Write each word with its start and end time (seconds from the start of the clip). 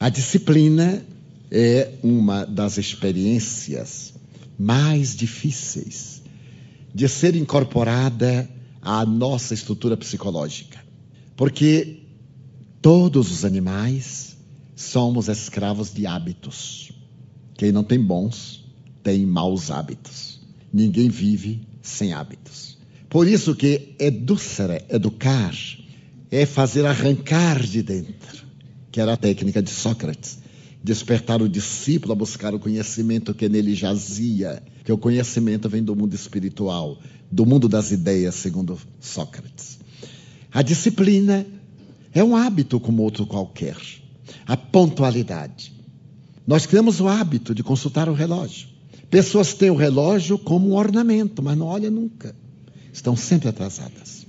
A 0.00 0.10
disciplina 0.10 1.04
é 1.50 1.94
uma 2.04 2.44
das 2.44 2.78
experiências 2.78 4.14
mais 4.56 5.16
difíceis 5.16 6.22
de 6.94 7.08
ser 7.08 7.34
incorporada 7.34 8.48
à 8.80 9.04
nossa 9.04 9.54
estrutura 9.54 9.96
psicológica. 9.96 10.78
Porque 11.36 12.04
todos 12.80 13.32
os 13.32 13.44
animais 13.44 14.36
somos 14.76 15.26
escravos 15.28 15.92
de 15.92 16.06
hábitos. 16.06 16.92
Quem 17.56 17.72
não 17.72 17.82
tem 17.82 18.00
bons 18.00 18.64
tem 19.02 19.26
maus 19.26 19.68
hábitos. 19.68 20.40
Ninguém 20.72 21.08
vive 21.08 21.66
sem 21.82 22.12
hábitos. 22.12 22.78
Por 23.10 23.26
isso 23.26 23.52
que 23.52 23.96
educar, 23.98 25.54
é 26.30 26.46
fazer 26.46 26.86
arrancar 26.86 27.60
de 27.60 27.82
dentro, 27.82 28.47
que 28.90 29.00
era 29.00 29.12
a 29.12 29.16
técnica 29.16 29.62
de 29.62 29.70
Sócrates. 29.70 30.38
Despertar 30.82 31.42
o 31.42 31.48
discípulo 31.48 32.12
a 32.12 32.16
buscar 32.16 32.54
o 32.54 32.58
conhecimento 32.58 33.34
que 33.34 33.48
nele 33.48 33.74
jazia, 33.74 34.62
que 34.84 34.92
o 34.92 34.98
conhecimento 34.98 35.68
vem 35.68 35.82
do 35.82 35.94
mundo 35.94 36.14
espiritual, 36.14 36.98
do 37.30 37.44
mundo 37.44 37.68
das 37.68 37.90
ideias, 37.90 38.34
segundo 38.36 38.78
Sócrates. 39.00 39.78
A 40.52 40.62
disciplina 40.62 41.44
é 42.12 42.22
um 42.22 42.36
hábito 42.36 42.80
como 42.80 43.02
outro 43.02 43.26
qualquer. 43.26 43.76
A 44.46 44.56
pontualidade. 44.56 45.72
Nós 46.46 46.64
criamos 46.64 47.00
o 47.00 47.08
hábito 47.08 47.54
de 47.54 47.62
consultar 47.62 48.08
o 48.08 48.14
relógio. 48.14 48.68
Pessoas 49.10 49.54
têm 49.54 49.70
o 49.70 49.76
relógio 49.76 50.38
como 50.38 50.70
um 50.70 50.74
ornamento, 50.74 51.42
mas 51.42 51.56
não 51.56 51.66
olham 51.66 51.90
nunca. 51.90 52.34
Estão 52.92 53.16
sempre 53.16 53.48
atrasadas. 53.48 54.26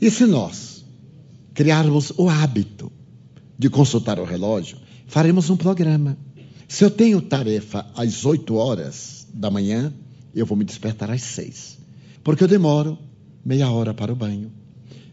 E 0.00 0.10
se 0.10 0.26
nós 0.26 0.79
criarmos 1.60 2.10
o 2.16 2.26
hábito 2.26 2.90
de 3.58 3.68
consultar 3.68 4.18
o 4.18 4.24
relógio, 4.24 4.78
faremos 5.06 5.50
um 5.50 5.58
programa. 5.58 6.16
Se 6.66 6.82
eu 6.82 6.90
tenho 6.90 7.20
tarefa 7.20 7.86
às 7.94 8.24
8 8.24 8.54
horas 8.54 9.26
da 9.34 9.50
manhã, 9.50 9.92
eu 10.34 10.46
vou 10.46 10.56
me 10.56 10.64
despertar 10.64 11.10
às 11.10 11.20
6. 11.20 11.76
Porque 12.24 12.42
eu 12.42 12.48
demoro 12.48 12.96
meia 13.44 13.68
hora 13.68 13.92
para 13.92 14.10
o 14.10 14.16
banho, 14.16 14.50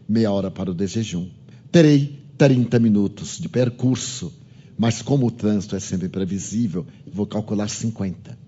meia 0.08 0.32
hora 0.32 0.50
para 0.50 0.70
o 0.70 0.74
desjejum. 0.74 1.28
Terei 1.70 2.18
30 2.38 2.78
minutos 2.78 3.36
de 3.38 3.46
percurso, 3.46 4.32
mas 4.78 5.02
como 5.02 5.26
o 5.26 5.30
trânsito 5.30 5.76
é 5.76 5.80
sempre 5.80 6.08
previsível, 6.08 6.86
vou 7.12 7.26
calcular 7.26 7.68
50. 7.68 8.38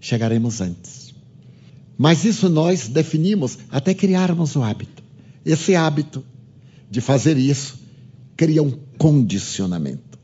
Chegaremos 0.00 0.62
antes. 0.62 1.14
Mas 1.98 2.24
isso 2.24 2.48
nós 2.48 2.88
definimos 2.88 3.58
até 3.70 3.92
criarmos 3.92 4.56
o 4.56 4.62
hábito. 4.62 5.02
Esse 5.44 5.76
hábito 5.76 6.24
de 6.90 7.00
fazer 7.00 7.36
isso 7.36 7.78
cria 8.36 8.62
um 8.62 8.70
condicionamento, 8.98 10.18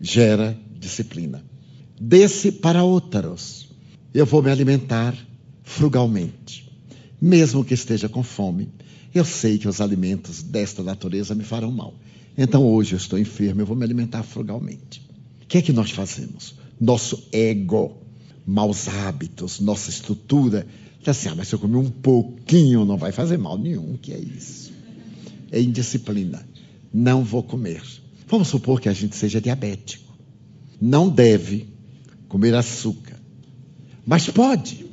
gera 0.00 0.58
disciplina. 0.78 1.44
Desse 2.00 2.50
para 2.50 2.82
outros, 2.82 3.68
eu 4.12 4.26
vou 4.26 4.42
me 4.42 4.50
alimentar 4.50 5.14
frugalmente, 5.62 6.70
mesmo 7.20 7.64
que 7.64 7.74
esteja 7.74 8.08
com 8.08 8.22
fome. 8.22 8.68
Eu 9.14 9.24
sei 9.24 9.58
que 9.58 9.68
os 9.68 9.80
alimentos 9.80 10.42
desta 10.42 10.82
natureza 10.82 11.34
me 11.34 11.44
farão 11.44 11.70
mal. 11.70 11.94
Então 12.36 12.64
hoje 12.66 12.94
eu 12.94 12.98
estou 12.98 13.18
enfermo, 13.18 13.60
eu 13.60 13.66
vou 13.66 13.76
me 13.76 13.84
alimentar 13.84 14.22
frugalmente. 14.22 15.02
O 15.42 15.46
que 15.46 15.58
é 15.58 15.62
que 15.62 15.72
nós 15.72 15.90
fazemos? 15.90 16.54
Nosso 16.80 17.22
ego, 17.32 17.98
maus 18.46 18.88
hábitos, 18.88 19.60
nossa 19.60 19.90
estrutura 19.90 20.66
Diz 20.98 21.08
assim, 21.08 21.28
ah, 21.28 21.34
mas 21.36 21.48
se 21.48 21.54
eu 21.54 21.58
comer 21.58 21.76
um 21.76 21.90
pouquinho 21.90 22.84
não 22.84 22.96
vai 22.96 23.12
fazer 23.12 23.38
mal 23.38 23.56
nenhum, 23.56 23.96
que 23.96 24.12
é 24.12 24.18
isso? 24.18 24.72
É 25.50 25.60
indisciplina. 25.60 26.46
Não 26.92 27.24
vou 27.24 27.42
comer. 27.42 27.82
Vamos 28.26 28.48
supor 28.48 28.80
que 28.80 28.88
a 28.88 28.92
gente 28.92 29.16
seja 29.16 29.40
diabético. 29.40 30.16
Não 30.80 31.08
deve 31.08 31.68
comer 32.28 32.54
açúcar. 32.54 33.18
Mas 34.06 34.28
pode. 34.28 34.86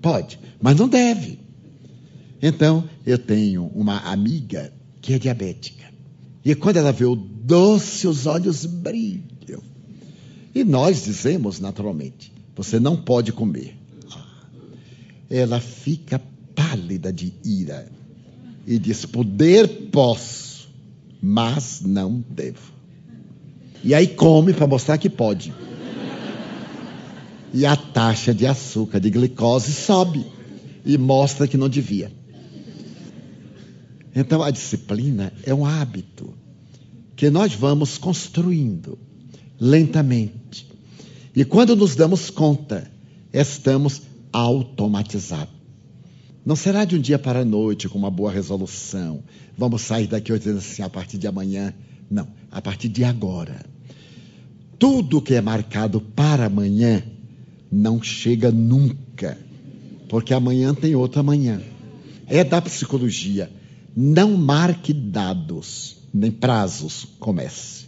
Pode, 0.00 0.38
mas 0.60 0.76
não 0.76 0.88
deve. 0.88 1.38
Então, 2.40 2.88
eu 3.06 3.18
tenho 3.18 3.66
uma 3.66 3.98
amiga 3.98 4.72
que 5.00 5.14
é 5.14 5.18
diabética. 5.18 5.92
E 6.44 6.54
quando 6.54 6.76
ela 6.76 6.92
vê 6.92 7.04
o 7.04 7.14
doce, 7.14 8.06
os 8.08 8.26
olhos 8.26 8.66
brilham. 8.66 9.62
E 10.54 10.64
nós 10.64 11.04
dizemos 11.04 11.60
naturalmente: 11.60 12.32
você 12.54 12.80
não 12.80 12.96
pode 12.96 13.32
comer 13.32 13.82
ela 15.32 15.60
fica 15.60 16.20
pálida 16.54 17.10
de 17.10 17.32
ira 17.42 17.90
e 18.66 18.78
diz: 18.78 19.04
Poder 19.04 19.68
posso, 19.90 20.68
mas 21.20 21.80
não 21.84 22.24
devo. 22.28 22.72
E 23.84 23.94
aí 23.94 24.06
come 24.06 24.52
para 24.52 24.66
mostrar 24.66 24.98
que 24.98 25.10
pode. 25.10 25.52
E 27.52 27.66
a 27.66 27.76
taxa 27.76 28.32
de 28.32 28.46
açúcar, 28.46 28.98
de 28.98 29.10
glicose 29.10 29.72
sobe 29.72 30.24
e 30.84 30.96
mostra 30.96 31.46
que 31.46 31.56
não 31.56 31.68
devia. 31.68 32.10
Então 34.14 34.42
a 34.42 34.50
disciplina 34.50 35.32
é 35.44 35.54
um 35.54 35.64
hábito 35.64 36.32
que 37.16 37.30
nós 37.30 37.54
vamos 37.54 37.98
construindo 37.98 38.98
lentamente. 39.60 40.70
E 41.34 41.44
quando 41.44 41.74
nos 41.74 41.94
damos 41.94 42.30
conta, 42.30 42.90
estamos 43.32 44.02
automatizado. 44.32 45.61
Não 46.44 46.56
será 46.56 46.84
de 46.84 46.96
um 46.96 47.00
dia 47.00 47.20
para 47.20 47.40
a 47.40 47.44
noite 47.44 47.88
com 47.88 47.96
uma 47.96 48.10
boa 48.10 48.30
resolução. 48.30 49.22
Vamos 49.56 49.82
sair 49.82 50.08
daqui 50.08 50.32
hoje 50.32 50.50
assim 50.50 50.82
a 50.82 50.90
partir 50.90 51.16
de 51.16 51.28
amanhã. 51.28 51.72
Não, 52.10 52.26
a 52.50 52.60
partir 52.60 52.88
de 52.88 53.04
agora. 53.04 53.64
Tudo 54.76 55.22
que 55.22 55.34
é 55.34 55.40
marcado 55.40 56.00
para 56.00 56.46
amanhã 56.46 57.00
não 57.70 58.02
chega 58.02 58.50
nunca, 58.50 59.38
porque 60.08 60.34
amanhã 60.34 60.74
tem 60.74 60.96
outra 60.96 61.20
amanhã. 61.20 61.62
É 62.26 62.42
da 62.42 62.60
psicologia. 62.60 63.48
Não 63.94 64.36
marque 64.36 64.92
dados, 64.92 65.98
nem 66.12 66.32
prazos. 66.32 67.06
Comece. 67.20 67.84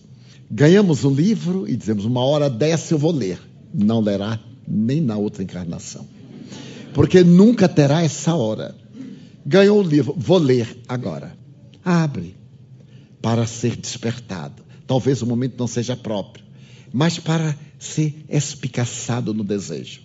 Ganhamos 0.49 1.05
um 1.05 1.13
livro 1.13 1.69
e 1.69 1.77
dizemos: 1.77 2.05
uma 2.05 2.25
hora 2.25 2.49
dessa 2.49 2.95
eu 2.95 2.99
vou 2.99 3.11
ler. 3.11 3.41
Não 3.73 4.01
lerá 4.01 4.39
nem 4.69 5.01
na 5.01 5.17
outra 5.17 5.43
encarnação 5.43 6.07
porque 6.95 7.25
nunca 7.25 7.69
terá 7.69 8.03
essa 8.03 8.35
hora. 8.35 8.75
Ganhou 9.45 9.81
o 9.81 9.83
livro, 9.83 10.15
vou 10.17 10.39
ler 10.39 10.83
agora. 10.89 11.37
Abre 11.85 12.35
para 13.21 13.47
ser 13.47 13.77
despertado. 13.77 14.63
Talvez 14.87 15.21
o 15.21 15.27
momento 15.27 15.57
não 15.59 15.67
seja 15.67 15.97
próprio, 15.97 16.45
mas 16.93 17.19
para 17.19 17.59
ser 17.79 18.25
espicaçado 18.29 19.35
no 19.35 19.43
desejo. 19.43 20.01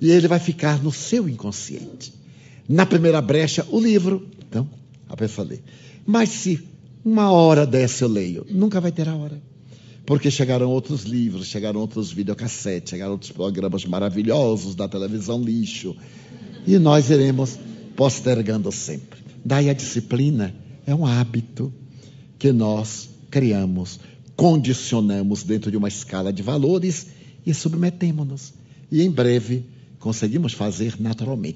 E 0.00 0.10
ele 0.10 0.28
vai 0.28 0.38
ficar 0.38 0.82
no 0.82 0.92
seu 0.92 1.28
inconsciente. 1.28 2.14
Na 2.68 2.86
primeira 2.86 3.20
brecha, 3.20 3.66
o 3.70 3.80
livro. 3.80 4.28
Então, 4.48 4.68
a 5.08 5.16
pessoa 5.16 5.46
lê. 5.46 5.58
Mas 6.06 6.28
se 6.28 6.66
uma 7.04 7.30
hora 7.30 7.66
dessa 7.66 8.04
eu 8.04 8.08
leio, 8.08 8.46
nunca 8.48 8.80
vai 8.80 8.92
ter 8.92 9.08
a 9.08 9.14
hora. 9.14 9.40
Porque 10.06 10.30
chegaram 10.30 10.70
outros 10.70 11.02
livros, 11.02 11.48
chegaram 11.48 11.80
outros 11.80 12.12
videocassetes, 12.12 12.90
chegaram 12.90 13.12
outros 13.12 13.32
programas 13.32 13.84
maravilhosos 13.84 14.74
da 14.74 14.88
televisão 14.88 15.42
lixo. 15.42 15.96
E 16.66 16.78
nós 16.78 17.10
iremos 17.10 17.58
postergando 17.96 18.70
sempre. 18.70 19.18
Daí 19.44 19.68
a 19.68 19.72
disciplina 19.72 20.54
é 20.86 20.94
um 20.94 21.04
hábito 21.04 21.72
que 22.38 22.52
nós 22.52 23.08
criamos, 23.30 23.98
condicionamos 24.36 25.42
dentro 25.42 25.70
de 25.70 25.76
uma 25.76 25.88
escala 25.88 26.32
de 26.32 26.42
valores 26.42 27.08
e 27.44 27.52
submetemos-nos. 27.52 28.52
E 28.90 29.02
em 29.02 29.10
breve 29.10 29.64
conseguimos 29.98 30.52
fazer 30.52 30.94
naturalmente. 31.00 31.54